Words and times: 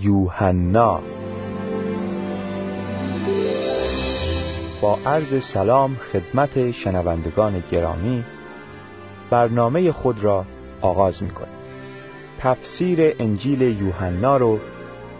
یوحنا. 0.00 1.00
با 4.82 4.98
عرض 5.06 5.44
سلام 5.44 5.94
خدمت 5.94 6.70
شنوندگان 6.70 7.62
گرامی 7.70 8.24
برنامه 9.30 9.92
خود 9.92 10.24
را 10.24 10.44
آغاز 10.80 11.22
می 11.22 11.30
کنیم 11.30 11.58
تفسیر 12.38 13.14
انجیل 13.18 13.62
یوحنا 13.62 14.36
رو 14.36 14.58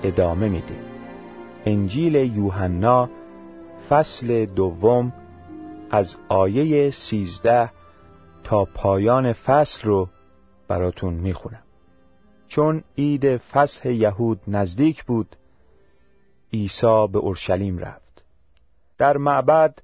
ادامه 0.02 0.48
میدیم. 0.48 0.80
انجیل 1.66 2.14
یوحنا 2.14 3.10
فصل 3.88 4.46
دوم 4.46 5.12
از 5.90 6.16
آیه 6.28 6.90
سیزده 6.90 7.70
تا 8.44 8.64
پایان 8.64 9.32
فصل 9.32 9.88
رو 9.88 10.08
براتون 10.68 11.14
می‌خونم. 11.14 11.62
چون 12.48 12.84
عید 12.98 13.36
فصح 13.36 13.88
یهود 13.88 14.40
نزدیک 14.46 15.04
بود 15.04 15.36
عیسی 16.52 17.06
به 17.12 17.18
اورشلیم 17.18 17.78
رفت 17.78 18.22
در 18.98 19.16
معبد 19.16 19.78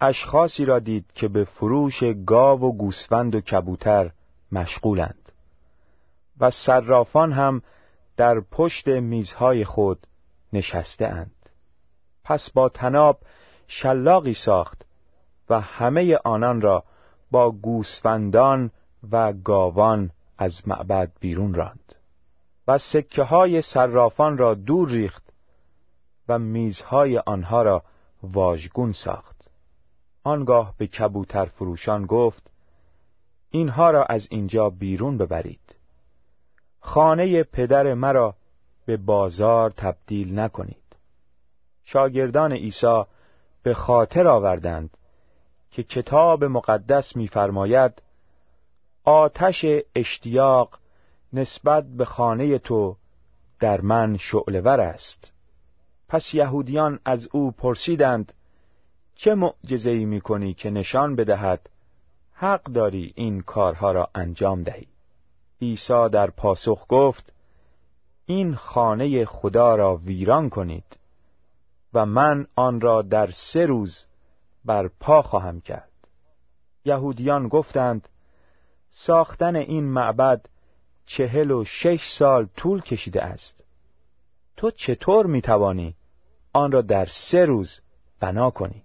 اشخاصی 0.00 0.64
را 0.64 0.78
دید 0.78 1.04
که 1.14 1.28
به 1.28 1.44
فروش 1.44 2.02
گاو 2.26 2.60
و 2.60 2.72
گوسفند 2.72 3.34
و 3.34 3.40
کبوتر 3.40 4.10
مشغولند 4.52 5.32
و 6.40 6.50
صرافان 6.50 7.32
هم 7.32 7.62
در 8.16 8.40
پشت 8.40 8.88
میزهای 8.88 9.64
خود 9.64 10.06
نشسته 10.52 11.06
اند. 11.06 11.50
پس 12.24 12.50
با 12.50 12.68
تناب 12.68 13.18
شلاقی 13.66 14.34
ساخت 14.34 14.84
و 15.50 15.60
همه 15.60 16.18
آنان 16.24 16.60
را 16.60 16.84
با 17.30 17.50
گوسفندان 17.50 18.70
و 19.10 19.32
گاوان 19.32 20.10
از 20.38 20.68
معبد 20.68 21.12
بیرون 21.20 21.54
راند 21.54 21.85
و 22.68 22.78
سکه 22.78 23.22
های 23.22 23.62
صرافان 23.62 24.38
را 24.38 24.54
دور 24.54 24.88
ریخت 24.88 25.22
و 26.28 26.38
میزهای 26.38 27.18
آنها 27.18 27.62
را 27.62 27.82
واژگون 28.22 28.92
ساخت. 28.92 29.48
آنگاه 30.24 30.74
به 30.78 30.86
کبوتر 30.86 31.44
فروشان 31.44 32.06
گفت 32.06 32.50
اینها 33.50 33.90
را 33.90 34.04
از 34.04 34.28
اینجا 34.30 34.70
بیرون 34.70 35.18
ببرید. 35.18 35.74
خانه 36.80 37.42
پدر 37.42 37.94
مرا 37.94 38.34
به 38.86 38.96
بازار 38.96 39.70
تبدیل 39.70 40.38
نکنید. 40.38 40.96
شاگردان 41.84 42.52
عیسی 42.52 43.02
به 43.62 43.74
خاطر 43.74 44.28
آوردند 44.28 44.96
که 45.70 45.82
کتاب 45.82 46.44
مقدس 46.44 47.16
می‌فرماید 47.16 48.02
آتش 49.04 49.64
اشتیاق 49.94 50.78
نسبت 51.32 51.84
به 51.84 52.04
خانه 52.04 52.58
تو 52.58 52.96
در 53.60 53.80
من 53.80 54.16
شعلور 54.16 54.80
است. 54.80 55.32
پس 56.08 56.34
یهودیان 56.34 57.00
از 57.04 57.28
او 57.32 57.50
پرسیدند 57.50 58.32
چه 59.14 59.34
معجزه‌ای 59.34 60.04
می‌کنی 60.04 60.54
که 60.54 60.70
نشان 60.70 61.16
بدهد 61.16 61.70
حق 62.32 62.62
داری 62.62 63.12
این 63.16 63.40
کارها 63.40 63.92
را 63.92 64.08
انجام 64.14 64.62
دهی؟ 64.62 64.86
عیسی 65.62 66.08
در 66.12 66.30
پاسخ 66.30 66.86
گفت 66.88 67.32
این 68.26 68.54
خانه 68.54 69.24
خدا 69.24 69.74
را 69.74 69.96
ویران 69.96 70.50
کنید 70.50 70.96
و 71.94 72.06
من 72.06 72.46
آن 72.56 72.80
را 72.80 73.02
در 73.02 73.30
سه 73.30 73.66
روز 73.66 74.06
بر 74.64 74.88
پا 75.00 75.22
خواهم 75.22 75.60
کرد. 75.60 75.90
یهودیان 76.84 77.48
گفتند 77.48 78.08
ساختن 78.90 79.56
این 79.56 79.84
معبد 79.84 80.46
چهل 81.06 81.50
و 81.50 81.64
شش 81.64 82.08
سال 82.18 82.46
طول 82.56 82.80
کشیده 82.80 83.22
است. 83.22 83.64
تو 84.56 84.70
چطور 84.70 85.26
می 85.26 85.42
توانی 85.42 85.94
آن 86.52 86.72
را 86.72 86.82
در 86.82 87.06
سه 87.06 87.44
روز 87.44 87.80
بنا 88.20 88.50
کنی؟ 88.50 88.82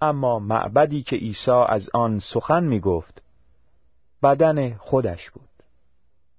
اما 0.00 0.38
معبدی 0.38 1.02
که 1.02 1.16
عیسی 1.16 1.64
از 1.68 1.90
آن 1.94 2.18
سخن 2.18 2.64
می 2.64 2.80
گفت 2.80 3.22
بدن 4.22 4.74
خودش 4.74 5.30
بود. 5.30 5.48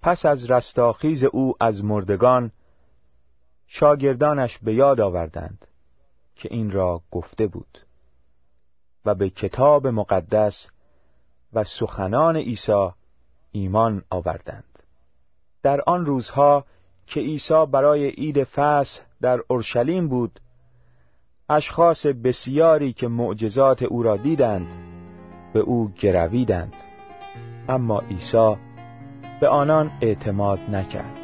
پس 0.02 0.25
از 0.25 0.52
رستاخیز 0.52 1.24
او 1.24 1.54
از 1.59 1.84
مردگان 1.84 2.52
شاگردانش 3.68 4.58
به 4.58 4.74
یاد 4.74 5.02
آوردند 5.02 5.68
که 6.36 6.50
این 6.52 6.72
را 6.72 7.02
گفته 7.12 7.48
بود 7.48 7.80
و 9.06 9.16
به 9.16 9.30
کتاب 9.30 9.88
مقدس 9.88 10.70
و 11.54 11.64
سخنان 11.64 12.38
عیسی 12.38 12.90
ایمان 13.52 14.04
آوردند. 14.09 14.71
در 15.64 15.82
آن 15.88 16.06
روزها 16.06 16.66
که 17.08 17.20
عیسی 17.20 17.66
برای 17.72 18.10
عید 18.10 18.44
فصح 18.44 19.02
در 19.22 19.40
اورشلیم 19.48 20.08
بود 20.08 20.40
اشخاص 21.50 22.06
بسیاری 22.06 22.94
که 22.94 23.08
معجزات 23.08 23.84
او 23.84 24.04
را 24.04 24.18
دیدند 24.18 24.68
به 25.54 25.60
او 25.60 25.92
گرویدند. 26.00 26.74
اما 27.70 28.00
عیسی 28.00 28.56
به 29.42 29.48
آنان 29.48 29.92
اعتماد 30.02 30.60
نکرد 30.72 31.20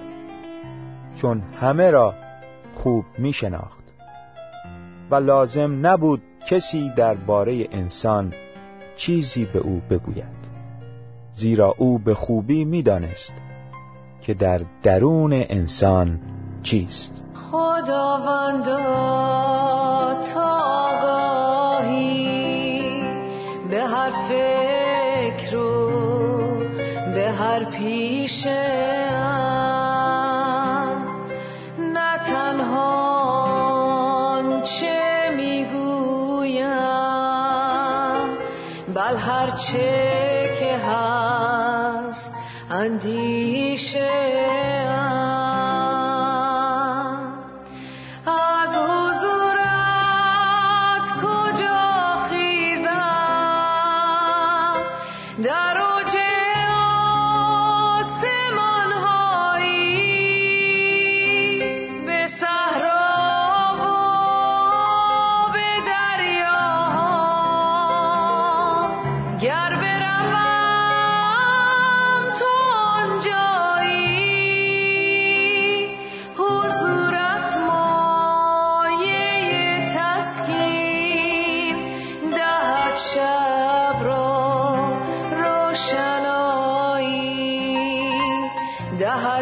چون 1.22 1.42
همه 1.42 1.90
را 1.90 2.14
خوب 2.76 3.06
می 3.18 3.34
شناخت 3.34 3.84
و 5.12 5.16
لازم 5.16 5.88
نبود 5.88 6.22
کسی 6.50 6.92
درباره 6.96 7.68
انسان 7.72 8.34
چیزی 8.96 9.46
به 9.46 9.60
او 9.60 9.82
بگوید 9.90 10.38
زیرا 11.34 11.76
او 11.78 12.00
به 12.00 12.14
خوبی 12.14 12.66
می‌دانست. 12.66 13.47
که 14.28 14.34
در 14.34 14.62
درون 14.84 15.34
انسان 15.34 16.20
چیست. 16.64 17.12
خداوندا 17.34 18.78
تا 20.34 20.88
به 23.70 23.84
هر 23.84 24.12
فکر 24.30 25.56
و 25.56 25.90
به 27.14 27.32
هر 27.32 27.64
پیش 27.64 28.48
نه 31.80 32.18
تنها 32.18 32.98
چه 34.64 34.98
بل 38.96 39.18
Krishna. 43.78 44.27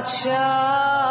تو 0.05 1.04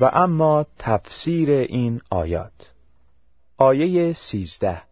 و 0.00 0.10
اما 0.12 0.66
تفسیر 0.78 1.50
این 1.50 2.00
آیات. 2.10 2.72
آیه 3.56 4.12
سیزده. 4.12 4.82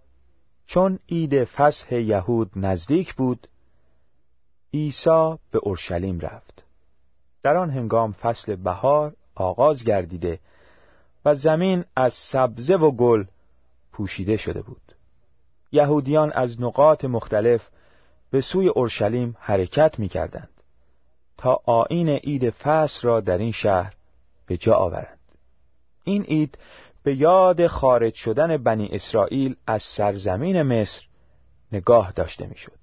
چون 0.67 0.99
عید 1.08 1.44
فصح 1.44 1.94
یهود 1.94 2.50
نزدیک 2.56 3.14
بود 3.14 3.49
عیسی 4.75 5.34
به 5.50 5.58
اورشلیم 5.62 6.20
رفت. 6.20 6.64
در 7.43 7.56
آن 7.56 7.70
هنگام 7.70 8.12
فصل 8.12 8.56
بهار 8.56 9.17
آغاز 9.34 9.84
گردیده 9.84 10.38
و 11.25 11.34
زمین 11.34 11.84
از 11.96 12.14
سبزه 12.14 12.76
و 12.76 12.90
گل 12.90 13.25
پوشیده 13.93 14.37
شده 14.37 14.62
بود 14.62 14.96
یهودیان 15.73 16.32
از 16.32 16.61
نقاط 16.61 17.05
مختلف 17.05 17.69
به 18.31 18.40
سوی 18.40 18.69
اورشلیم 18.69 19.37
حرکت 19.40 19.99
می 19.99 20.08
کردند 20.08 20.49
تا 21.38 21.61
آین 21.67 22.08
عید 22.08 22.50
فصل 22.50 23.08
را 23.08 23.20
در 23.20 23.38
این 23.38 23.52
شهر 23.52 23.94
به 24.46 24.56
جا 24.56 24.75
آورند 24.75 25.19
این 26.05 26.23
عید 26.23 26.58
به 27.02 27.14
یاد 27.14 27.67
خارج 27.67 28.14
شدن 28.14 28.56
بنی 28.56 28.88
اسرائیل 28.93 29.56
از 29.67 29.82
سرزمین 29.82 30.62
مصر 30.62 31.06
نگاه 31.72 32.12
داشته 32.12 32.46
می‌شد. 32.46 32.79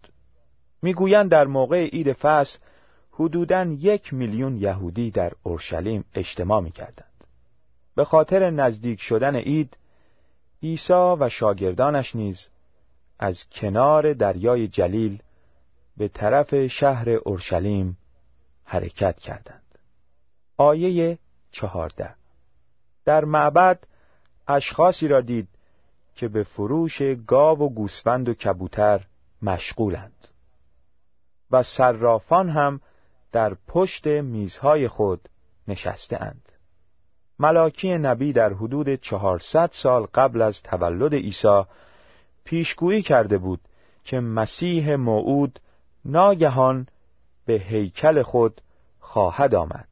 می‌گویند 0.81 1.31
در 1.31 1.47
موقع 1.47 1.85
عید 1.85 2.13
فصل 2.13 2.59
حدوداً 3.19 3.63
یک 3.63 4.13
میلیون 4.13 4.57
یهودی 4.57 5.11
در 5.11 5.31
اورشلیم 5.43 6.05
اجتماع 6.13 6.61
می‌کردند. 6.61 7.23
به 7.95 8.05
خاطر 8.05 8.49
نزدیک 8.49 9.01
شدن 9.01 9.35
عید 9.35 9.77
عیسی 10.63 10.93
و 10.93 11.29
شاگردانش 11.29 12.15
نیز 12.15 12.47
از 13.19 13.45
کنار 13.51 14.13
دریای 14.13 14.67
جلیل 14.67 15.21
به 15.97 16.07
طرف 16.07 16.67
شهر 16.67 17.09
اورشلیم 17.09 17.97
حرکت 18.63 19.19
کردند. 19.19 19.79
آیه 20.57 21.17
چهارده 21.51 22.15
در 23.05 23.25
معبد 23.25 23.83
اشخاصی 24.47 25.07
را 25.07 25.21
دید 25.21 25.47
که 26.15 26.27
به 26.27 26.43
فروش 26.43 27.01
گاو 27.27 27.59
و 27.59 27.69
گوسفند 27.69 28.29
و 28.29 28.33
کبوتر 28.33 29.05
مشغولند 29.41 30.27
و 31.51 31.63
صرافان 31.63 32.49
هم 32.49 32.81
در 33.31 33.53
پشت 33.67 34.07
میزهای 34.07 34.87
خود 34.87 35.29
نشسته 35.67 36.23
اند. 36.23 36.51
ملاکی 37.39 37.97
نبی 37.97 38.33
در 38.33 38.53
حدود 38.53 38.95
چهارصد 38.95 39.69
سال 39.73 40.07
قبل 40.13 40.41
از 40.41 40.61
تولد 40.61 41.13
عیسی 41.13 41.63
پیشگویی 42.43 43.01
کرده 43.01 43.37
بود 43.37 43.59
که 44.03 44.19
مسیح 44.19 44.95
موعود 44.95 45.59
ناگهان 46.05 46.87
به 47.45 47.53
هیکل 47.53 48.21
خود 48.21 48.61
خواهد 48.99 49.55
آمد. 49.55 49.87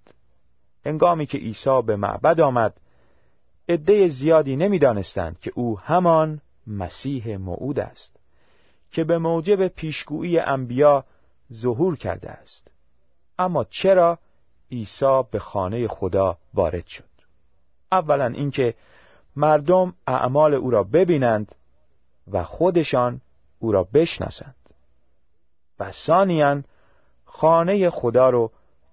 هنگامی 0.85 1.25
که 1.25 1.37
عیسی 1.37 1.81
به 1.81 1.95
معبد 1.95 2.41
آمد 2.41 2.73
عده 3.69 4.07
زیادی 4.07 4.55
نمی‌دانستند 4.55 5.39
که 5.39 5.51
او 5.55 5.79
همان 5.79 6.41
مسیح 6.67 7.37
موعود 7.37 7.79
است 7.79 8.19
که 8.91 9.03
به 9.03 9.17
موجب 9.17 9.67
پیشگویی 9.67 10.39
انبیا 10.39 11.05
ظهور 11.53 11.97
کرده 11.97 12.29
است 12.29 12.67
اما 13.39 13.63
چرا 13.63 14.19
عیسی 14.71 15.21
به 15.31 15.39
خانه 15.39 15.87
خدا 15.87 16.37
وارد 16.53 16.85
شد؟ 16.85 17.03
اولا 17.91 18.25
اینکه 18.25 18.73
مردم 19.35 19.93
اعمال 20.07 20.53
او 20.53 20.71
را 20.71 20.83
ببینند 20.83 21.55
و 22.31 22.43
خودشان 22.43 23.21
او 23.59 23.71
را 23.71 23.83
بشناسند. 23.83 24.55
و 25.79 25.91
ثانیا 25.91 26.63
خانه 27.25 27.89
خدا 27.89 28.29
رو 28.29 28.51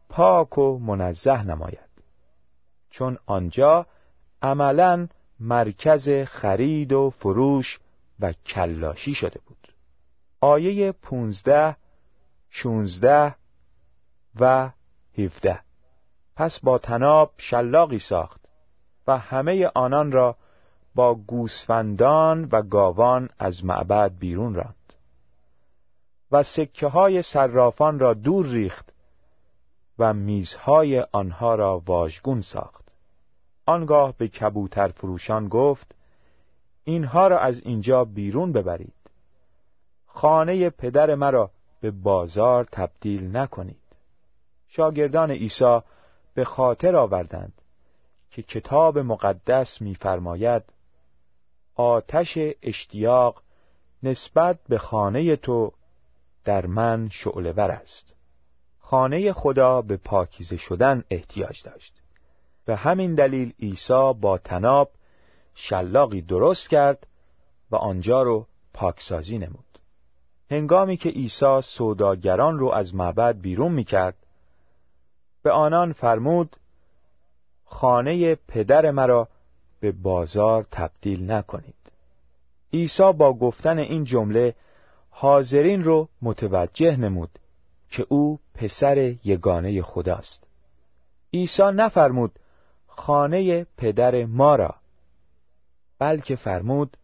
پاک 0.09 0.59
و 0.59 0.79
منزه 0.79 1.43
نماید. 1.43 1.79
چون 2.91 3.19
آنجا 3.27 3.87
عملا 4.43 5.09
مرکز 5.41 6.09
خرید 6.09 6.93
و 6.93 7.11
فروش 7.11 7.81
و 8.21 8.33
کلاشی 8.33 9.15
شده 9.15 9.41
بود. 9.47 9.75
آیه 10.41 10.93
پونزده 10.93 11.77
شونزده 12.51 13.35
و 14.41 14.71
هفده. 15.19 15.61
پس 16.37 16.59
با 16.61 16.79
تناب 16.79 17.33
شلاقی 17.37 17.99
ساخت 17.99 18.41
و 19.07 19.19
همه 19.19 19.71
آنان 19.75 20.13
را 20.13 20.37
با 20.95 21.15
گوسفندان 21.15 22.49
و 22.53 22.63
گاوان 22.63 23.29
از 23.39 23.65
معبد 23.65 24.19
بیرون 24.19 24.55
راند 24.55 24.95
و 26.33 26.43
سکه 26.43 26.87
های 26.87 27.23
صرافان 27.23 27.99
را 27.99 28.15
دور 28.15 28.47
ریخت 28.47 28.93
و 29.99 30.15
میزهای 30.15 31.01
آنها 31.13 31.55
را 31.55 31.83
واژگون 31.87 32.41
ساخت. 32.41 32.85
آنگاه 33.67 34.15
به 34.19 34.29
کبوتر 34.29 34.89
فروشان 34.89 35.49
گفت 35.49 35.95
اینها 36.85 37.29
را 37.29 37.39
از 37.39 37.61
اینجا 37.61 38.05
بیرون 38.05 38.53
ببرید. 38.53 38.95
خانه 40.07 40.71
پدر 40.71 41.15
مرا 41.15 41.51
به 41.81 41.91
بازار 41.91 42.65
تبدیل 42.65 43.37
نکنید. 43.37 43.84
شاگردان 44.77 45.31
عیسی 45.31 45.79
به 46.35 46.45
خاطر 46.45 46.97
آوردند 46.97 47.53
که 48.31 48.43
کتاب 48.43 48.99
مقدس 48.99 49.81
می‌فرماید 49.81 50.63
آتش 51.75 52.39
اشتیاق 52.63 53.43
نسبت 54.03 54.59
به 54.69 54.79
خانه 54.79 55.37
تو 55.37 55.73
در 56.45 56.67
من 56.67 57.09
شعله 57.09 57.63
است. 57.63 58.15
خانه 58.81 59.33
خدا 59.33 59.83
به 59.83 59.97
پاکیزه 59.97 60.57
شدن 60.57 61.05
احتیاج 61.11 61.63
داشت. 61.63 61.95
به 62.67 62.77
همین 62.77 63.15
دلیل 63.15 63.53
عیسی 63.61 64.13
با 64.21 64.39
تناب 64.39 64.91
شلاقی 65.55 66.23
درست 66.23 66.69
کرد 66.71 67.07
و 67.71 67.77
آنجا 67.77 68.23
رو 68.23 68.47
پاکسازی 68.73 69.39
نمود. 69.39 69.79
هنگامی 70.51 70.97
که 70.97 71.09
عیسی 71.09 71.61
سوداگران 71.63 72.59
رو 72.59 72.71
از 72.71 72.95
معبد 72.95 73.41
بیرون 73.41 73.73
می 73.73 73.85
کرد 73.85 74.24
به 75.45 75.51
آنان 75.51 75.93
فرمود 75.93 76.57
خانه 77.65 78.35
پدر 78.35 78.91
مرا 78.91 79.29
به 79.81 79.93
بازار 79.93 80.67
تبدیل 80.71 81.31
نکنید. 81.31 81.75
عیسی 82.73 83.13
با 83.13 83.33
گفتن 83.33 83.79
این 83.79 84.05
جمله 84.05 84.55
حاضرین 85.11 85.85
رو 85.85 86.09
متوجه 86.23 86.97
نمود 86.97 87.39
که 87.91 88.07
او 88.09 88.39
پسر 88.55 89.17
یگانه 89.25 89.83
خداست. 89.83 90.47
عیسی 91.35 91.63
نفرمود 91.63 92.39
خانه 92.87 93.67
پدر 93.77 94.25
ما 94.25 94.57
را. 94.57 94.75
بلکه 95.99 96.37
فرمود 96.37 96.97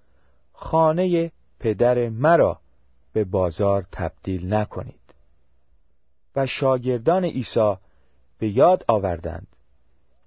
خانه 0.53 1.33
پدر 1.59 2.09
مرا 2.09 2.61
به 3.13 3.25
بازار 3.25 3.87
تبدیل 3.93 4.55
نکنید. 4.55 5.15
و 6.37 6.47
شاگردان 6.47 7.25
عیسی 7.25 7.77
به 8.41 8.49
یاد 8.49 8.85
آوردند 8.89 9.47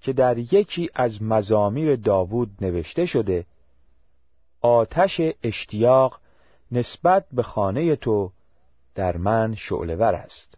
که 0.02 0.14
در 0.14 0.38
یکی 0.38 0.90
از 0.96 1.24
مزامیر 1.24 1.96
داوود 1.96 2.50
نوشته 2.62 3.06
شده 3.06 3.46
آتش 4.62 5.22
اشتیاق 5.44 6.20
نسبت 6.72 7.26
به 7.32 7.44
خانه 7.44 7.96
تو 7.96 8.32
در 8.96 9.18
من 9.18 9.56
شعلور 9.56 10.16
است. 10.16 10.58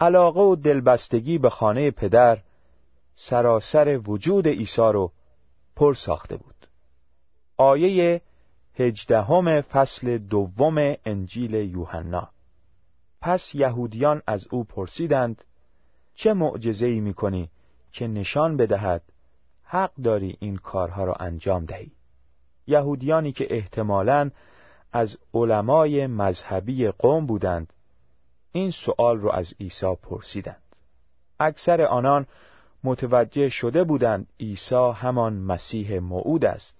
علاقه 0.00 0.40
و 0.40 0.56
دلبستگی 0.56 1.38
به 1.38 1.50
خانه 1.50 1.90
پدر 1.90 2.42
سراسر 3.14 4.00
وجود 4.06 4.48
عیسی 4.48 4.82
رو 4.82 5.12
پر 5.76 5.94
ساخته 5.94 6.36
بود. 6.36 6.66
آیه 7.56 8.20
هجدهم 8.74 9.60
فصل 9.60 10.18
دوم 10.18 10.94
انجیل 11.04 11.54
یوحنا. 11.54 12.28
پس 13.20 13.54
یهودیان 13.54 14.22
از 14.26 14.46
او 14.50 14.64
پرسیدند 14.64 15.44
چه 16.16 16.32
معجزه 16.32 16.86
ای 16.86 17.00
می 17.00 17.48
که 17.92 18.06
نشان 18.06 18.56
بدهد 18.56 19.02
حق 19.62 19.94
داری 19.94 20.36
این 20.40 20.56
کارها 20.56 21.04
را 21.04 21.14
انجام 21.14 21.64
دهی. 21.64 21.92
یهودیانی 22.66 23.32
که 23.32 23.46
احتمالاً 23.50 24.30
از 24.92 25.18
علمای 25.34 26.06
مذهبی 26.06 26.88
قوم 26.88 27.26
بودند 27.26 27.72
این 28.52 28.70
سؤال 28.70 29.20
را 29.20 29.32
از 29.32 29.54
عیسی 29.60 29.94
پرسیدند. 30.02 30.62
اکثر 31.40 31.82
آنان 31.82 32.26
متوجه 32.84 33.48
شده 33.48 33.84
بودند 33.84 34.26
عیسی 34.40 34.92
همان 34.94 35.32
مسیح 35.32 35.98
موعود 35.98 36.44
است. 36.44 36.78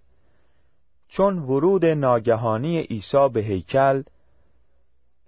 چون 1.09 1.39
ورود 1.39 1.85
ناگهانی 1.85 2.81
عیسی 2.81 3.29
به 3.33 3.41
هیکل 3.41 4.03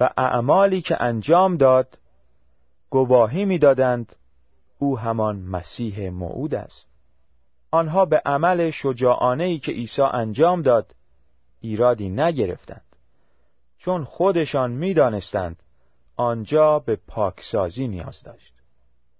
و 0.00 0.10
اعمالی 0.16 0.80
که 0.80 1.02
انجام 1.02 1.56
داد 1.56 1.98
گواهی 2.90 3.44
می‌دادند 3.44 4.16
او 4.78 4.98
همان 4.98 5.36
مسیح 5.36 6.10
موعود 6.10 6.54
است. 6.54 6.88
آنها 7.70 8.04
به 8.04 8.22
عمل 8.26 8.70
شجاعانه 8.70 9.44
ای 9.44 9.58
که 9.58 9.72
عیسی 9.72 10.02
انجام 10.02 10.62
داد 10.62 10.94
ایرادی 11.60 12.08
نگرفتند. 12.08 12.84
چون 13.78 14.04
خودشان 14.04 14.70
می‌دانستند 14.70 15.62
آنجا 16.16 16.78
به 16.78 16.98
پاکسازی 17.06 17.88
نیاز 17.88 18.22
داشت. 18.22 18.54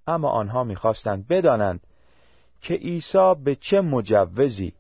اما 0.07 0.29
آنها 0.29 0.65
می‌خواستند 0.65 1.29
بدانند 1.29 1.81
که 2.61 2.75
عیسی 2.75 3.35
به 3.45 3.55
چه 3.55 3.81
مجوزی 3.81 4.73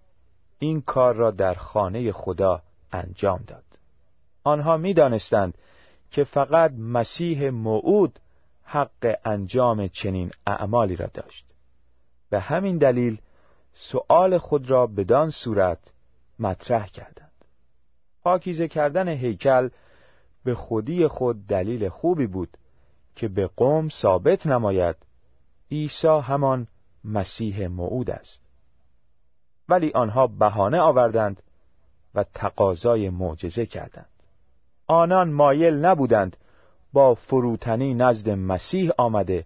این 0.58 0.80
کار 0.80 1.14
را 1.14 1.30
در 1.30 1.54
خانه 1.54 2.12
خدا 2.12 2.62
انجام 2.92 3.44
داد. 3.46 3.64
آنها 4.44 4.76
می‌دانستند 4.76 5.58
که 6.10 6.24
فقط 6.24 6.72
مسیح 6.72 7.50
موعود 7.50 8.18
حق 8.70 9.16
انجام 9.24 9.88
چنین 9.88 10.30
اعمالی 10.46 10.96
را 10.96 11.06
داشت. 11.06 11.46
به 12.30 12.40
همین 12.40 12.78
دلیل 12.78 13.20
سؤال 13.72 14.38
خود 14.38 14.70
را 14.70 14.86
بدان 14.86 15.30
صورت 15.30 15.78
مطرح 16.38 16.86
کردند. 16.86 17.32
پاکیزه 18.22 18.68
کردن 18.68 19.08
هیکل 19.08 19.68
به 20.44 20.54
خودی 20.54 21.06
خود 21.06 21.46
دلیل 21.46 21.88
خوبی 21.88 22.26
بود 22.26 22.56
که 23.14 23.28
به 23.28 23.46
قوم 23.46 23.88
ثابت 23.88 24.46
نماید. 24.46 24.96
عیسی 25.70 26.20
همان 26.22 26.66
مسیح 27.04 27.66
موعود 27.66 28.10
است. 28.10 28.40
ولی 29.68 29.92
آنها 29.94 30.26
بهانه 30.26 30.80
آوردند 30.80 31.42
و 32.14 32.24
تقاضای 32.34 33.10
معجزه 33.10 33.66
کردند. 33.66 34.08
آنان 34.86 35.32
مایل 35.32 35.74
نبودند 35.74 36.36
با 36.92 37.14
فروتنی 37.14 37.94
نزد 37.94 38.30
مسیح 38.30 38.90
آمده 38.98 39.44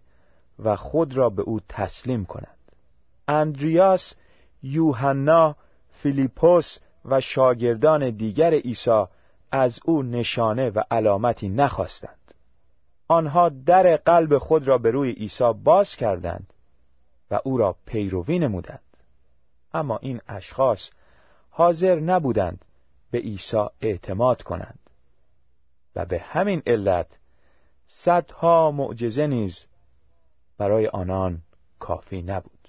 و 0.58 0.76
خود 0.76 1.16
را 1.16 1.30
به 1.30 1.42
او 1.42 1.60
تسلیم 1.68 2.24
کنند 2.24 2.58
اندریاس 3.28 4.14
یوحنا 4.62 5.56
فیلیپوس 5.92 6.78
و 7.04 7.20
شاگردان 7.20 8.10
دیگر 8.10 8.54
عیسی 8.54 9.04
از 9.52 9.80
او 9.84 10.02
نشانه 10.02 10.70
و 10.70 10.82
علامتی 10.90 11.48
نخواستند. 11.48 12.34
آنها 13.08 13.48
در 13.48 13.96
قلب 13.96 14.38
خود 14.38 14.68
را 14.68 14.78
به 14.78 14.90
روی 14.90 15.10
عیسی 15.10 15.52
باز 15.64 15.96
کردند 15.96 16.52
و 17.30 17.38
او 17.44 17.56
را 17.56 17.76
پیروی 17.86 18.38
نمودند. 18.38 18.96
اما 19.74 19.98
این 19.98 20.20
اشخاص 20.28 20.90
حاضر 21.50 22.00
نبودند 22.00 22.64
به 23.10 23.18
عیسی 23.18 23.66
اعتماد 23.80 24.42
کنند 24.42 24.78
و 25.96 26.06
به 26.06 26.18
همین 26.18 26.62
علت 26.66 27.18
صدها 27.94 28.70
معجزه 28.70 29.26
نیز 29.26 29.66
برای 30.58 30.86
آنان 30.86 31.42
کافی 31.78 32.22
نبود. 32.22 32.68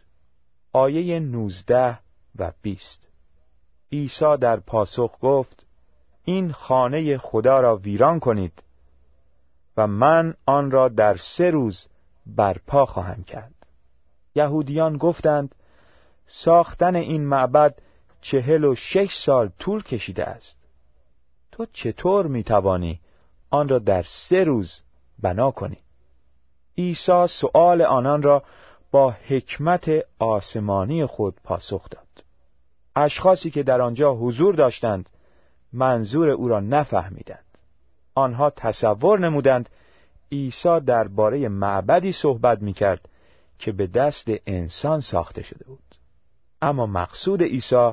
آیه 0.74 1.20
19 1.20 2.00
و 2.36 2.52
20 2.62 3.08
عیسی 3.92 4.38
در 4.42 4.60
پاسخ 4.60 5.18
گفت 5.22 5.66
این 6.24 6.52
خانه 6.52 7.18
خدا 7.18 7.60
را 7.60 7.76
ویران 7.76 8.20
کنید 8.20 8.64
و 9.78 9.88
من 9.88 10.34
آن 10.46 10.72
را 10.72 10.90
در 10.90 11.16
سه 11.16 11.50
روز 11.50 11.88
برپا 12.26 12.86
خواهم 12.86 13.24
کرد. 13.24 13.56
یهودیان 14.36 14.98
گفتند 14.98 15.56
ساختن 16.26 16.96
این 16.96 17.26
معبد 17.26 17.80
چهل 18.22 18.64
و 18.64 18.76
شش 18.76 19.16
سال 19.26 19.50
طول 19.60 19.84
کشیده 19.84 20.26
است. 20.26 20.58
تو 21.52 21.66
چطور 21.66 22.28
می‌توانی 22.28 23.00
آن 23.50 23.70
را 23.70 23.80
در 23.80 24.04
سه 24.04 24.44
روز 24.44 24.84
بنا 25.24 25.52
کنی. 25.52 25.78
عیسی 26.78 27.28
سؤال 27.28 27.82
آنان 27.82 28.22
را 28.22 28.44
با 28.92 29.12
حکمت 29.12 29.92
آسمانی 30.20 31.06
خود 31.06 31.36
پاسخ 31.44 31.90
داد. 31.90 32.24
اشخاصی 32.96 33.52
که 33.52 33.64
در 33.64 33.82
آنجا 33.82 34.14
حضور 34.14 34.56
داشتند 34.56 35.10
منظور 35.74 36.30
او 36.30 36.48
را 36.48 36.60
نفهمیدند. 36.60 37.46
آنها 38.16 38.50
تصور 38.50 39.20
نمودند 39.20 39.70
عیسی 40.32 40.80
درباره 40.80 41.50
معبدی 41.50 42.12
صحبت 42.12 42.62
می‌کرد 42.62 43.10
که 43.60 43.72
به 43.72 43.88
دست 43.88 44.28
انسان 44.48 45.00
ساخته 45.00 45.44
شده 45.44 45.66
بود. 45.66 45.96
اما 46.62 46.86
مقصود 46.86 47.44
عیسی 47.44 47.92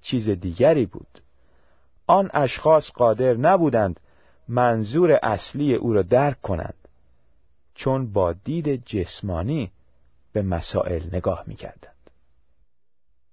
چیز 0.00 0.28
دیگری 0.28 0.86
بود. 0.86 1.20
آن 2.06 2.30
اشخاص 2.34 2.90
قادر 2.90 3.34
نبودند 3.34 4.00
منظور 4.48 5.18
اصلی 5.22 5.74
او 5.74 5.92
را 5.92 6.02
درک 6.02 6.40
کنند. 6.40 6.88
چون 7.74 8.12
با 8.12 8.32
دید 8.32 8.84
جسمانی 8.84 9.70
به 10.32 10.42
مسائل 10.42 11.02
نگاه 11.12 11.44
می‌کردند. 11.46 12.10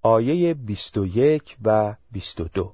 آیه 0.01 0.53
21 0.53 1.57
و 1.63 1.95
22 2.11 2.73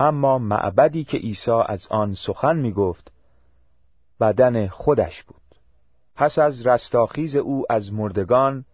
اما 0.00 0.38
معبدی 0.38 1.04
که 1.04 1.18
عیسی 1.18 1.50
از 1.66 1.86
آن 1.90 2.14
سخن 2.14 2.56
می 2.56 2.72
گفت 2.72 3.12
بدن 4.20 4.68
خودش 4.68 5.22
بود. 5.22 5.40
پس 6.14 6.38
از 6.38 6.66
رستاخیز 6.66 7.36
او 7.36 7.64
از 7.70 7.92
مردگان 7.92 8.64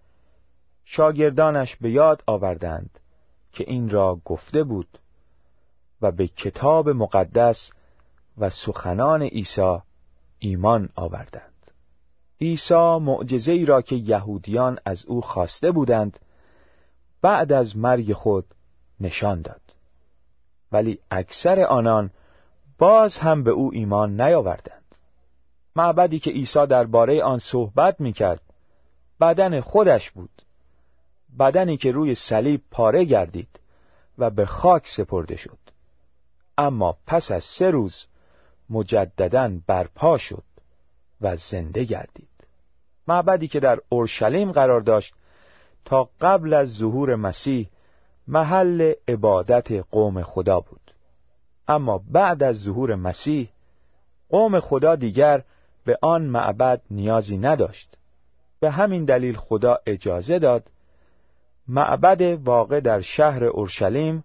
شاگردانش 0.84 1.76
به 1.76 1.90
یاد 1.90 2.22
آوردند 2.26 3.00
که 3.52 3.64
این 3.66 3.90
را 3.90 4.20
گفته 4.24 4.64
بود 4.64 4.98
و 6.02 6.12
به 6.12 6.28
کتاب 6.28 6.88
مقدس 6.88 7.70
و 8.38 8.50
سخنان 8.50 9.22
عیسی 9.22 9.78
ایمان 10.38 10.88
آوردند. 10.94 11.52
عیسی 12.40 12.98
معجزه 12.98 13.52
ای 13.52 13.64
را 13.64 13.82
که 13.82 13.96
یهودیان 13.96 14.78
از 14.84 15.04
او 15.06 15.20
خواسته 15.20 15.72
بودند 15.72 16.18
بعد 17.22 17.52
از 17.52 17.76
مرگ 17.76 18.12
خود 18.12 18.44
نشان 19.00 19.42
داد. 19.42 19.60
ولی 20.72 20.98
اکثر 21.10 21.60
آنان 21.60 22.10
باز 22.78 23.18
هم 23.18 23.44
به 23.44 23.50
او 23.50 23.70
ایمان 23.72 24.20
نیاوردند. 24.20 24.94
معبدی 25.76 26.18
که 26.18 26.30
عیسی 26.30 26.66
درباره 26.66 27.22
آن 27.22 27.38
صحبت 27.38 28.00
می‌کرد 28.00 28.40
بدن 29.20 29.60
خودش 29.60 30.10
بود. 30.10 30.42
بدنی 31.38 31.76
که 31.76 31.92
روی 31.92 32.14
صلیب 32.14 32.62
پاره 32.70 33.04
گردید 33.04 33.60
و 34.18 34.30
به 34.30 34.46
خاک 34.46 34.88
سپرده 34.88 35.36
شد. 35.36 35.58
اما 36.58 36.96
پس 37.06 37.30
از 37.30 37.44
سه 37.44 37.70
روز 37.70 38.06
مجددا 38.70 39.52
برپا 39.66 40.18
شد 40.18 40.44
و 41.20 41.36
زنده 41.36 41.84
گردید. 41.84 42.28
معبدی 43.08 43.48
که 43.48 43.60
در 43.60 43.78
اورشلیم 43.88 44.52
قرار 44.52 44.80
داشت 44.80 45.14
تا 45.84 46.08
قبل 46.20 46.54
از 46.54 46.68
ظهور 46.68 47.14
مسیح 47.14 47.68
محل 48.28 48.92
عبادت 49.08 49.72
قوم 49.72 50.22
خدا 50.22 50.60
بود. 50.60 50.80
اما 51.68 52.02
بعد 52.10 52.42
از 52.42 52.56
ظهور 52.56 52.94
مسیح 52.94 53.48
قوم 54.28 54.60
خدا 54.60 54.96
دیگر 54.96 55.42
به 55.84 55.98
آن 56.02 56.22
معبد 56.22 56.80
نیازی 56.90 57.38
نداشت. 57.38 57.96
به 58.60 58.70
همین 58.70 59.04
دلیل 59.04 59.36
خدا 59.36 59.78
اجازه 59.86 60.38
داد 60.38 60.70
معبد 61.68 62.22
واقع 62.22 62.80
در 62.80 63.00
شهر 63.00 63.44
اورشلیم 63.44 64.24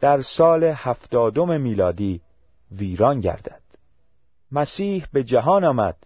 در 0.00 0.22
سال 0.22 0.64
هفتادم 0.64 1.60
میلادی 1.60 2.20
ویران 2.72 3.20
گردد. 3.20 3.60
مسیح 4.52 5.06
به 5.12 5.24
جهان 5.24 5.64
آمد 5.64 5.96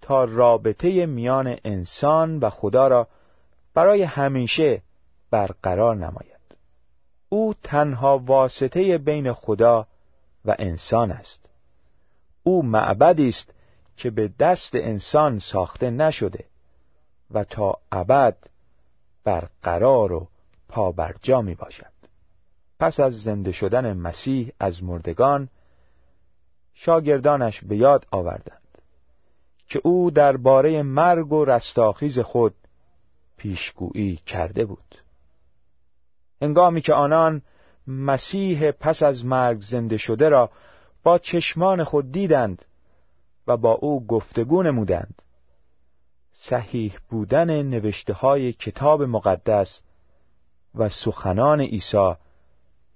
تا 0.00 0.24
رابطه 0.24 1.06
میان 1.06 1.56
انسان 1.64 2.38
و 2.38 2.50
خدا 2.50 2.88
را 2.88 3.08
برای 3.74 4.02
همیشه 4.02 4.82
برقرار 5.30 5.96
نماید. 5.96 6.36
او 7.28 7.54
تنها 7.62 8.18
واسطه 8.18 8.98
بین 8.98 9.32
خدا 9.32 9.86
و 10.44 10.56
انسان 10.58 11.10
است. 11.10 11.48
او 12.42 12.62
معبدی 12.62 13.28
است 13.28 13.52
که 13.96 14.10
به 14.10 14.30
دست 14.38 14.74
انسان 14.74 15.38
ساخته 15.38 15.90
نشده 15.90 16.44
و 17.30 17.44
تا 17.44 17.78
ابد 17.92 18.36
برقرار 19.24 20.12
و 20.12 20.28
پابرجا 20.68 21.42
می 21.42 21.54
باشد 21.54 21.92
پس 22.78 23.00
از 23.00 23.22
زنده 23.22 23.52
شدن 23.52 23.92
مسیح 23.92 24.52
از 24.60 24.82
مردگان 24.82 25.48
شاگردانش 26.78 27.64
به 27.64 27.76
یاد 27.76 28.06
آوردند 28.10 28.78
که 29.68 29.80
او 29.84 30.10
درباره 30.10 30.82
مرگ 30.82 31.32
و 31.32 31.44
رستاخیز 31.44 32.18
خود 32.18 32.54
پیشگویی 33.36 34.16
کرده 34.16 34.64
بود. 34.64 34.94
هنگامی 36.42 36.80
که 36.80 36.94
آنان 36.94 37.42
مسیح 37.86 38.70
پس 38.70 39.02
از 39.02 39.24
مرگ 39.24 39.60
زنده 39.60 39.96
شده 39.96 40.28
را 40.28 40.50
با 41.02 41.18
چشمان 41.18 41.84
خود 41.84 42.12
دیدند 42.12 42.64
و 43.46 43.56
با 43.56 43.72
او 43.72 44.06
گفتگو 44.06 44.62
نمودند 44.62 45.22
صحیح 46.32 46.98
بودن 47.10 47.62
نوشته 47.62 48.12
های 48.12 48.52
کتاب 48.52 49.02
مقدس 49.02 49.80
و 50.74 50.88
سخنان 50.88 51.60
عیسی 51.60 52.14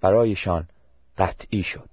برایشان 0.01 0.67
قطعی 1.17 1.63
شد. 1.63 1.90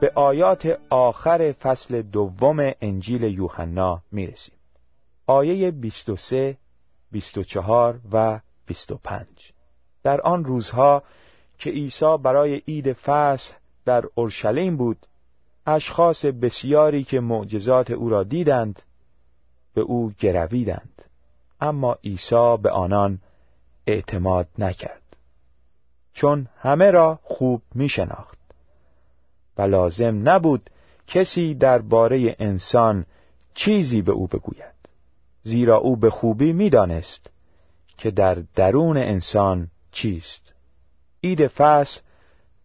به 0.00 0.12
آیات 0.14 0.78
آخر 0.90 1.52
فصل 1.52 2.02
دوم 2.02 2.72
انجیل 2.80 3.22
یوحنا 3.22 4.02
می 4.12 4.26
رسیم. 4.26 4.54
آیه 5.26 5.70
23, 5.70 6.56
24 7.12 8.00
و 8.12 8.40
25 8.66 9.26
در 10.02 10.20
آن 10.20 10.44
روزها 10.44 11.02
که 11.58 11.70
عیسی 11.70 12.16
برای 12.22 12.56
عید 12.68 12.92
فصح 12.92 13.54
در 13.84 14.04
اورشلیم 14.14 14.76
بود 14.76 15.06
اشخاص 15.66 16.24
بسیاری 16.24 17.04
که 17.04 17.20
معجزات 17.20 17.90
او 17.90 18.08
را 18.08 18.22
دیدند 18.22 18.82
به 19.74 19.80
او 19.80 20.12
گرویدند. 20.18 21.02
اما 21.60 21.98
عیسی 22.04 22.56
به 22.62 22.70
آنان 22.70 23.18
اعتماد 23.86 24.48
نکرد. 24.58 25.16
چون 26.12 26.48
همه 26.58 26.90
را 26.90 27.18
خوب 27.22 27.62
می 27.74 27.88
شناخت 27.88 28.35
و 29.58 29.62
لازم 29.62 30.28
نبود 30.28 30.70
کسی 31.06 31.54
درباره 31.54 32.36
انسان 32.38 33.06
چیزی 33.54 34.02
به 34.02 34.12
او 34.12 34.26
بگوید. 34.26 34.76
زیرا 35.42 35.76
او 35.76 35.96
به 35.96 36.10
خوبی 36.10 36.52
می‌دانست 36.52 37.30
که 37.98 38.10
در 38.10 38.42
درون 38.54 38.96
انسان 38.96 39.68
چیست. 39.92 40.52
عید 41.24 41.46
فصل 41.46 42.00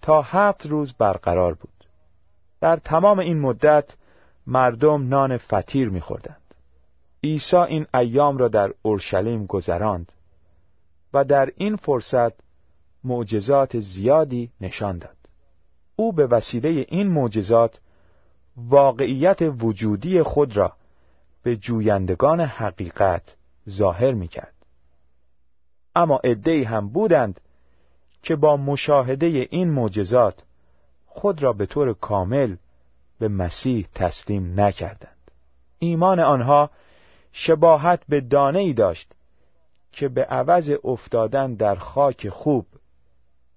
تا 0.01 0.21
هفت 0.21 0.65
روز 0.65 0.93
برقرار 0.93 1.53
بود. 1.53 1.85
در 2.61 2.75
تمام 2.75 3.19
این 3.19 3.39
مدت 3.39 3.95
مردم 4.47 5.07
نان 5.07 5.37
فطیر 5.37 5.89
میخوردند. 5.89 6.41
عیسی 7.23 7.57
این 7.57 7.85
ایام 7.93 8.37
را 8.37 8.47
در 8.47 8.73
اورشلیم 8.81 9.45
گذراند 9.45 10.11
و 11.13 11.23
در 11.23 11.51
این 11.57 11.75
فرصت 11.75 12.33
معجزات 13.03 13.79
زیادی 13.79 14.51
نشان 14.61 14.97
داد. 14.97 15.20
او 16.01 16.11
به 16.11 16.27
وسیله 16.27 16.69
این 16.69 17.07
معجزات 17.07 17.79
واقعیت 18.57 19.37
وجودی 19.41 20.23
خود 20.23 20.57
را 20.57 20.73
به 21.43 21.55
جویندگان 21.55 22.41
حقیقت 22.41 23.35
ظاهر 23.69 24.11
می 24.11 24.27
کرد. 24.27 24.53
اما 25.95 26.19
عدهای 26.23 26.63
هم 26.63 26.89
بودند 26.89 27.41
که 28.23 28.35
با 28.35 28.57
مشاهده 28.57 29.25
این 29.25 29.71
معجزات 29.71 30.43
خود 31.05 31.43
را 31.43 31.53
به 31.53 31.65
طور 31.65 31.93
کامل 31.93 32.55
به 33.19 33.27
مسیح 33.27 33.87
تسلیم 33.95 34.59
نکردند. 34.59 35.31
ایمان 35.79 36.19
آنها 36.19 36.69
شباهت 37.31 38.03
به 38.09 38.21
دانه 38.21 38.59
ای 38.59 38.73
داشت 38.73 39.11
که 39.91 40.07
به 40.09 40.25
عوض 40.25 40.71
افتادن 40.83 41.53
در 41.53 41.75
خاک 41.75 42.29
خوب 42.29 42.65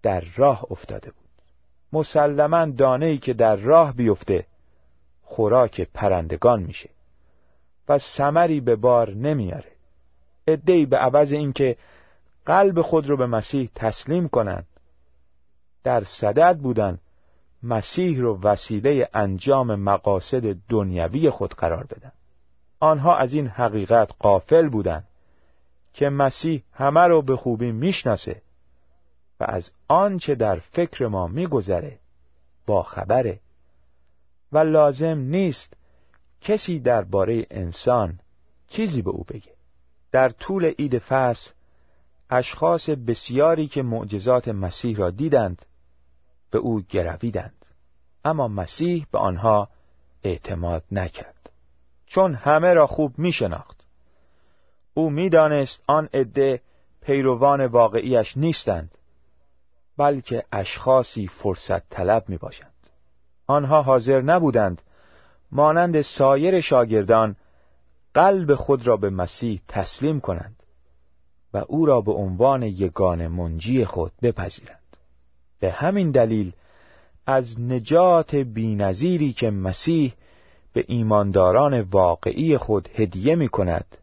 در 0.03 0.25
راه 0.37 0.65
افتاده 0.71 1.11
بود. 1.11 1.24
مسلما 1.95 2.67
دانه 2.67 3.07
ای 3.07 3.19
که 3.19 3.33
در 3.33 3.57
راه 3.57 3.93
بیفته 3.93 4.47
خوراک 5.23 5.81
پرندگان 5.95 6.63
میشه 6.63 6.91
و 7.89 7.99
ثمری 7.99 8.61
به 8.61 8.77
بار 8.77 9.11
نمیاره. 9.11 9.73
ادهی 10.47 10.87
به 10.87 10.97
عوض 10.97 11.33
اینکه 11.33 11.77
قلب 12.47 12.83
خود 12.83 13.09
رو 13.09 13.17
به 13.17 13.27
مسیح 13.27 13.71
تسلیم 13.75 14.29
کنند. 14.29 14.67
در 15.85 16.05
صدد 16.05 16.59
بودن 16.59 16.99
مسیح 17.63 18.21
رو 18.21 18.41
وسیله 18.43 19.09
انجام 19.15 19.75
مقاصد 19.75 20.57
دنیوی 20.69 21.31
خود 21.31 21.55
قرار 21.55 21.85
بدن 21.85 22.13
آنها 22.81 23.17
از 23.17 23.33
این 23.33 23.47
حقیقت 23.47 24.13
قافل 24.19 24.69
بودند 24.69 25.05
که 25.93 26.09
مسیح 26.09 26.63
همه 26.73 27.01
رو 27.01 27.23
به 27.23 27.37
خوبی 27.37 27.73
می‌شناسه. 27.73 28.43
و 29.45 29.47
از 29.51 29.71
آنچه 29.89 30.35
در 30.35 30.59
فکر 30.59 31.07
ما 31.07 31.27
میگذره 31.27 31.99
با 32.67 32.83
خبره 32.83 33.41
و 34.53 34.59
لازم 34.59 35.19
نیست 35.19 35.75
کسی 36.41 36.81
درباره 36.81 37.47
انسان 37.51 38.19
چیزی 38.69 39.03
به 39.03 39.11
او 39.11 39.25
بگه. 39.29 39.53
در 40.13 40.29
طول 40.29 40.65
عید 40.65 40.99
فصل 40.99 41.51
اشخاص 42.31 42.91
بسیاری 42.91 43.67
که 43.67 43.83
معجزات 43.83 44.49
مسیح 44.49 44.97
را 44.97 45.11
دیدند 45.11 45.67
به 46.51 46.59
او 46.59 46.81
گرویدند. 46.81 47.65
اما 48.25 48.49
مسیح 48.49 49.07
به 49.13 49.19
آنها 49.19 49.69
اعتماد 50.23 50.85
نکرد 50.93 51.51
چون 52.07 52.35
همه 52.35 52.75
را 52.75 52.87
خوب 52.87 53.19
می 53.19 53.33
شناخت 53.33 53.85
او 54.95 55.11
می‌دانست 55.11 55.83
آن 55.87 56.09
عده 56.15 56.61
پیروان 57.01 57.67
واقعیش 57.67 58.37
نیستند. 58.37 58.99
بلکه 59.97 60.45
اشخاصی 60.53 61.27
فرصت 61.27 61.89
طلب 61.89 62.25
می 62.29 62.37
باشند. 62.37 62.73
آنها 63.47 63.83
حاضر 63.83 64.21
نبودند 64.21 64.83
مانند 65.53 66.01
سایر 66.01 66.61
شاگردان 66.61 67.37
قلب 68.15 68.55
خود 68.55 68.87
را 68.87 68.97
به 68.97 69.11
مسیح 69.11 69.61
تسلیم 69.69 70.21
کنند 70.21 70.57
و 71.55 71.65
او 71.69 71.87
را 71.87 72.01
به 72.01 72.13
عنوان 72.13 72.63
یگان 72.63 73.29
منجی 73.29 73.85
خود 73.85 74.13
بپذیرند. 74.23 74.79
به 75.61 75.71
همین 75.71 76.11
دلیل 76.11 76.53
از 77.27 77.61
نجات 77.61 78.35
بینظیری 78.35 79.33
که 79.33 79.51
مسیح 79.51 80.15
به 80.73 80.85
ایمانداران 80.89 81.81
واقعی 81.81 82.59
خود 82.59 82.89
هدیه 82.95 83.37
می 83.37 83.49
کند 83.49 83.97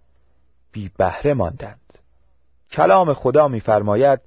بی 0.72 0.92
بهره 0.98 1.34
ماندند. 1.34 1.80
کلام 2.72 3.14
خدا 3.14 3.48
می‌فرماید 3.48 4.20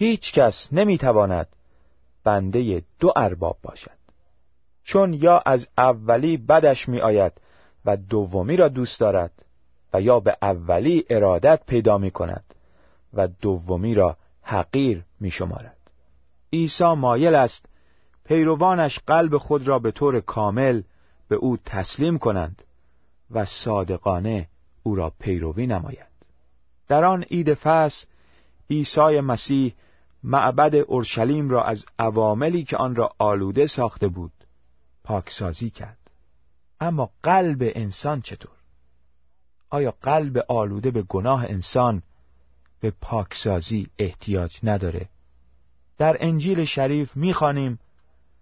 هیچ 0.00 0.32
کس 0.32 0.72
نمی‌تواند 0.72 1.46
بنده 2.24 2.82
دو 2.98 3.12
ارباب 3.16 3.56
باشد 3.62 3.98
چون 4.84 5.14
یا 5.14 5.42
از 5.46 5.68
اولی 5.78 6.36
بدش 6.36 6.88
می 6.88 7.00
آید 7.00 7.32
و 7.84 7.96
دومی 7.96 8.56
را 8.56 8.68
دوست 8.68 9.00
دارد 9.00 9.32
و 9.92 10.00
یا 10.00 10.20
به 10.20 10.36
اولی 10.42 11.04
ارادت 11.10 11.60
پیدا 11.66 11.98
می 11.98 12.10
کند 12.10 12.44
و 13.14 13.28
دومی 13.28 13.94
را 13.94 14.16
حقیر 14.42 15.04
می 15.20 15.30
شمارد. 15.30 15.76
عیسی 16.52 16.94
مایل 16.94 17.34
است 17.34 17.66
پیروانش 18.24 18.98
قلب 19.06 19.38
خود 19.38 19.68
را 19.68 19.78
به 19.78 19.90
طور 19.90 20.20
کامل 20.20 20.82
به 21.28 21.36
او 21.36 21.56
تسلیم 21.66 22.18
کنند 22.18 22.62
و 23.30 23.44
صادقانه 23.44 24.48
او 24.82 24.94
را 24.94 25.12
پیروی 25.20 25.66
نماید. 25.66 26.10
در 26.88 27.04
آن 27.04 27.22
عید 27.22 27.54
فصل 27.54 28.06
عیسی 28.70 29.20
مسیح 29.20 29.74
معبد 30.22 30.74
اورشلیم 30.74 31.50
را 31.50 31.64
از 31.64 31.86
عواملی 31.98 32.64
که 32.64 32.76
آن 32.76 32.94
را 32.94 33.10
آلوده 33.18 33.66
ساخته 33.66 34.08
بود 34.08 34.32
پاکسازی 35.04 35.70
کرد. 35.70 36.10
اما 36.80 37.10
قلب 37.22 37.58
انسان 37.60 38.20
چطور؟ 38.20 38.56
آیا 39.70 39.94
قلب 40.02 40.44
آلوده 40.48 40.90
به 40.90 41.02
گناه 41.02 41.44
انسان 41.44 42.02
به 42.80 42.92
پاکسازی 43.00 43.86
احتیاج 43.98 44.58
نداره؟ 44.62 45.08
در 45.98 46.16
انجیل 46.20 46.64
شریف 46.64 47.16
می‌خوانیم 47.16 47.78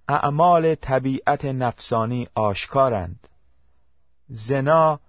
اعمال 0.09 0.75
طبیعت 0.75 1.45
نفسانی 1.45 2.29
آشکارند. 2.35 3.29
زنا 4.29 5.01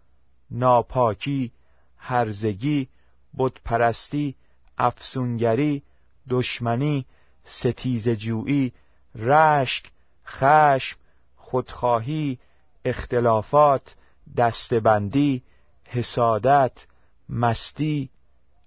ناپاکی 0.52 1.52
هرزگی 1.98 2.90
بتپرستی 3.38 4.36
افسونگری 4.78 5.84
دشمنی 6.30 7.06
ستیزجویی 7.44 8.74
رشک 9.16 9.92
خشم 10.26 10.98
خودخواهی 11.36 12.40
اختلافات 12.86 13.96
دستبندی 14.38 15.44
حسادت 15.86 16.86
مستی 17.30 18.10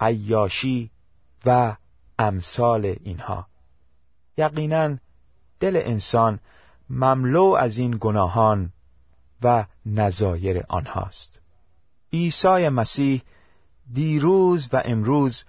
عیاشی 0.00 0.90
و 1.46 1.76
امثال 2.18 2.96
اینها. 3.00 3.46
یقینا 4.36 4.96
دل 5.60 5.80
انسان 5.84 6.40
مملو 6.90 7.44
از 7.44 7.78
این 7.78 7.96
گناهان 8.00 8.72
و 9.42 9.64
نظایر 9.86 10.64
آنهاست. 10.68 11.40
عیسی 12.12 12.68
مسیح 12.68 13.22
دیروز 13.92 14.68
و 14.72 14.82
امروز 14.84 15.44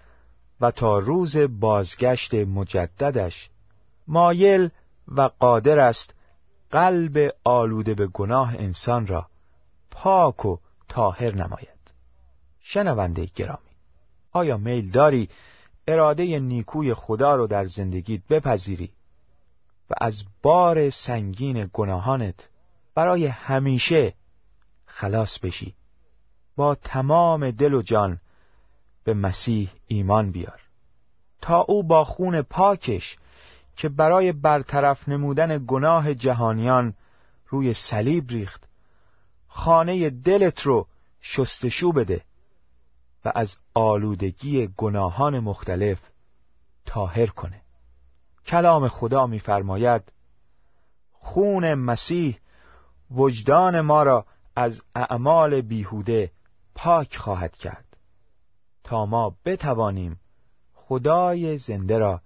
و 0.61 0.71
تا 0.71 0.99
روز 0.99 1.37
بازگشت 1.37 2.33
مجددش 2.33 3.49
مایل 4.07 4.69
و 5.07 5.29
قادر 5.39 5.79
است 5.79 6.13
قلب 6.71 7.33
آلوده 7.43 7.93
به 7.93 8.07
گناه 8.07 8.55
انسان 8.55 9.07
را 9.07 9.27
پاک 9.91 10.45
و 10.45 10.57
طاهر 10.89 11.35
نماید. 11.35 11.69
شنونده 12.59 13.29
گرامی 13.35 13.73
آیا 14.31 14.57
میل 14.57 14.89
داری 14.89 15.29
اراده 15.87 16.39
نیکوی 16.39 16.93
خدا 16.93 17.35
رو 17.35 17.47
در 17.47 17.65
زندگیت 17.65 18.21
بپذیری 18.29 18.91
و 19.89 19.93
از 20.01 20.23
بار 20.41 20.89
سنگین 20.89 21.69
گناهانت 21.73 22.49
برای 22.95 23.25
همیشه 23.25 24.13
خلاص 24.85 25.39
بشی؟ 25.39 25.75
با 26.55 26.75
تمام 26.75 27.51
دل 27.51 27.73
و 27.73 27.81
جان 27.81 28.19
به 29.03 29.13
مسیح 29.13 29.69
ایمان 29.87 30.31
بیار. 30.31 30.61
تا 31.41 31.59
او 31.59 31.83
با 31.83 32.03
خون 32.03 32.41
پاکش 32.41 33.17
که 33.75 33.89
برای 33.89 34.31
برطرف 34.31 35.09
نمودن 35.09 35.65
گناه 35.67 36.13
جهانیان 36.13 36.93
روی 37.47 37.73
صلیب 37.73 38.29
ریخت 38.29 38.63
خانه 39.47 40.09
دلت 40.09 40.61
رو 40.61 40.87
شستشو 41.21 41.91
بده 41.91 42.21
و 43.25 43.31
از 43.35 43.57
آلودگی 43.73 44.69
گناهان 44.77 45.39
مختلف 45.39 45.99
تاهر 46.85 47.27
کنه. 47.27 47.61
کلام 48.45 48.87
خدا 48.87 49.27
می‌فرماید 49.27 50.11
خون 51.11 51.73
مسیح 51.73 52.39
وجدان 53.11 53.81
ما 53.81 54.03
را 54.03 54.25
از 54.55 54.81
اعمال 54.95 55.61
بیهوده 55.61 56.31
پاک 56.75 57.17
خواهد 57.17 57.55
کرد. 57.55 57.92
تا 58.83 59.05
ما 59.05 59.35
بتوانیم 59.45 60.19
خدای 60.73 61.57
زنده 61.57 61.97
را 61.97 62.21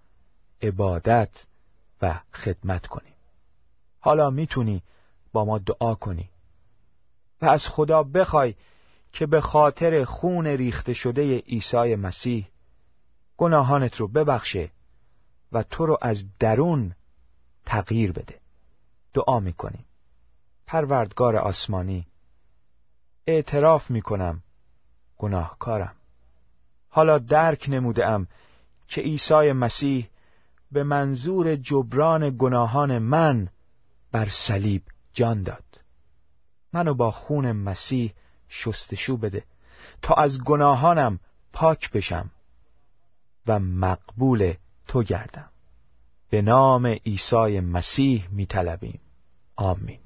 عبادت 0.62 1.46
و 2.02 2.20
خدمت 2.34 2.88
کنیم. 2.88 3.14
حالا 4.00 4.30
می‌تونی 4.30 4.84
با 5.32 5.46
ما 5.46 5.58
دعا 5.58 5.96
کنی. 5.96 6.30
و 7.42 7.46
از 7.46 7.68
خدا 7.68 8.04
بخوای 8.04 8.56
که 9.12 9.26
به 9.26 9.42
خاطر 9.42 10.04
خون 10.04 10.48
ریخته 10.48 10.94
شده 10.94 11.38
عیسی 11.38 11.96
مسیح 11.96 12.48
گناهانت 13.38 13.96
رو 13.96 14.08
ببخشه 14.08 14.72
و 15.52 15.64
تو 15.64 15.86
رو 15.86 15.98
از 16.02 16.26
درون 16.40 16.96
تغییر 17.66 18.12
بده. 18.12 18.40
دعا 19.14 19.40
می‌کنیم. 19.40 19.86
پروردگار 20.68 21.36
آسمانی 21.36 22.08
اعتراف 23.28 23.92
می‌کنم 23.92 24.44
گناهکارم. 25.18 25.96
حالا 26.98 27.18
درک 27.18 27.66
نمودم 27.70 28.28
که 28.88 29.02
عیسی 29.02 29.52
مسیح 29.52 30.10
به 30.72 30.84
منظور 30.84 31.56
جبران 31.56 32.36
گناهان 32.38 32.98
من 32.98 33.48
بر 34.12 34.28
صلیب 34.30 34.82
جان 35.14 35.44
داد. 35.44 35.64
منو 36.74 36.94
با 36.94 37.12
خون 37.12 37.52
مسیح 37.52 38.14
شستشو 38.50 39.18
بده 39.18 39.44
تا 40.02 40.14
از 40.14 40.42
گناهانم 40.44 41.20
پاک 41.54 41.92
بشم 41.92 42.32
و 43.48 43.60
مقبول 43.60 44.54
تو 44.88 45.04
گردم. 45.04 45.50
به 46.30 46.42
نام 46.42 46.86
عیسی 46.86 47.60
مسیح 47.60 48.28
می 48.32 48.46
طلبیم 48.46 49.00
آمین. 49.56 50.00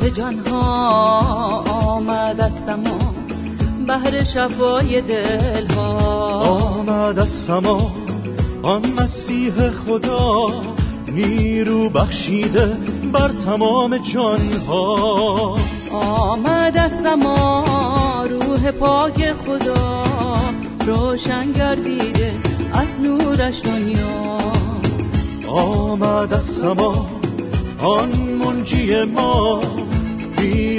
بهر 0.00 0.08
نجات 0.08 0.16
جانها 0.16 1.60
آمد 1.60 2.40
از 2.40 2.52
سما 2.66 2.98
بهر 3.86 4.24
شفای 4.24 5.00
دلها. 5.00 5.98
آمد 6.40 7.18
از 7.18 7.30
سما 7.30 7.92
آن 8.62 8.92
مسیح 8.92 9.70
خدا 9.70 10.46
نیرو 11.08 11.88
بخشیده 11.88 12.76
بر 13.12 13.28
تمام 13.28 13.98
جانها. 13.98 15.56
آمد 15.92 16.76
از 16.76 16.92
سما 17.02 17.64
روح 18.30 18.70
پاک 18.70 19.32
خدا 19.32 20.04
روشن 20.86 21.52
گردیده 21.52 22.32
از 22.72 23.00
نورش 23.02 23.62
دنیا. 23.64 24.36
آمد 25.48 26.34
از 26.34 26.44
سما 26.44 27.06
آن 27.78 28.10
منجی 28.10 29.04
ما 29.04 29.60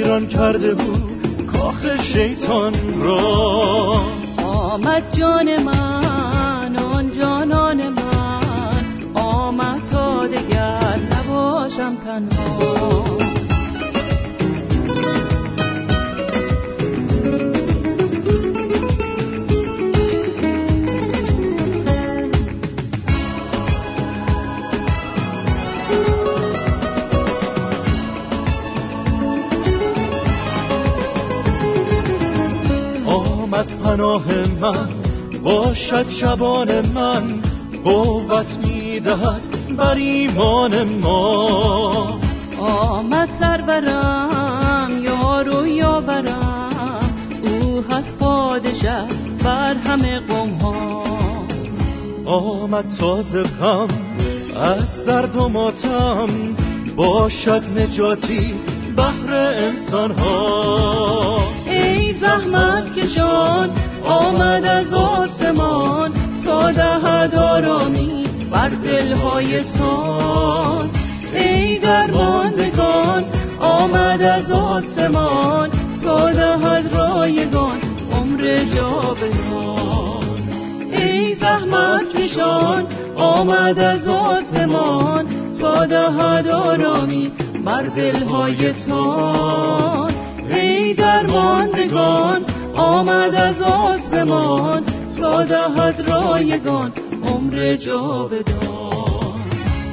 ویران 0.08 0.26
کرده 0.26 0.74
بود 0.74 1.46
کاخ 1.52 2.00
شیطان 2.00 2.74
را. 3.02 4.00
آمد 4.44 5.02
جان 5.18 5.62
من. 5.62 5.87
پناه 33.98 34.32
من 34.60 34.88
باشد 35.44 36.08
شبان 36.08 36.86
من 36.86 37.42
قوت 37.84 38.58
می‌دهد 38.66 39.76
بر 39.76 39.94
ایمان 39.94 40.84
ما. 40.84 42.20
آمد 42.60 43.28
سرورم 43.40 44.90
یار 45.04 45.48
و 45.48 45.66
یاورم 45.66 47.10
او 47.42 47.84
هست 47.90 48.18
پادشه 48.18 49.02
بر 49.44 49.74
همه 49.74 50.18
قوم 50.18 50.50
ها 50.50 51.04
آمد 52.26 52.84
تازه 52.98 53.42
غم 53.42 53.88
از 54.60 55.04
درد 55.04 55.36
و 55.36 55.48
ماتم 55.48 56.28
باشد 56.96 57.62
نجاتی 57.76 58.54
بهر 58.96 59.34
انسان 59.34 60.10
ها 60.10 61.38
ای 61.66 62.12
زحمت 62.12 62.94
کشان 62.94 63.70
آمد 64.08 64.64
از 64.64 64.94
آسمان 64.94 66.12
تا 66.44 66.72
دهد 66.72 67.34
آرامی 67.34 68.24
بر 68.52 68.68
دلهای 68.68 69.60
سان. 69.62 70.90
ای 71.34 71.78
درماندگان 71.78 73.24
آمد 73.60 74.22
از 74.22 74.50
آسمان 74.50 75.70
تا 76.04 76.30
دهد 76.30 76.94
رایگان 76.94 77.78
عمر 78.12 78.64
جاودان. 78.74 80.38
ای 80.92 81.34
زحمت 81.34 82.08
کشان 82.16 82.86
آمد 83.16 83.78
از 83.78 84.08
آسمان 84.08 85.26
تا 85.60 85.86
دهد 85.86 86.48
آرامی 86.48 87.32
بر 87.64 87.82
دلهای 87.82 88.72
تان 88.72 90.12
ای 90.50 90.94
درماندگان 90.94 92.44
دهد 95.48 96.04
رایگان 96.08 96.92
عمر 97.24 97.76
جاودان. 97.76 99.40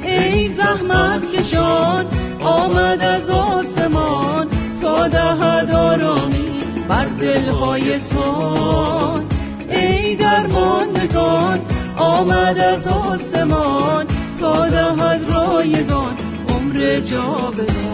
ای 0.04 0.50
زحمت 0.50 1.32
کشان 1.32 2.06
آمد 2.44 3.02
از 3.02 3.30
آسمان 3.30 4.48
تا 4.82 5.08
دهد 5.08 5.72
آرامی 5.72 6.60
بر 6.88 7.06
دلهای 7.06 8.00
سان. 8.00 9.26
ای 9.70 10.16
درماندگان 10.16 11.60
آمد 11.98 12.58
از 12.60 12.88
آسمان 12.88 14.06
تا 14.40 14.70
دهد 14.70 15.32
رایگان 15.32 16.16
عمر 16.50 17.00
جاودان. 17.00 17.85